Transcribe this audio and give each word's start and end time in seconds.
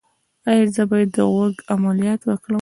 ایا 0.49 0.65
زه 0.75 0.83
باید 0.89 1.09
د 1.15 1.17
غوږ 1.31 1.55
عملیات 1.73 2.21
وکړم؟ 2.25 2.59